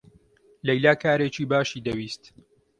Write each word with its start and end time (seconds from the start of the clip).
لەیلا 0.67 0.93
کارێکی 1.03 1.49
باشی 1.51 1.83
دەویست. 1.87 2.23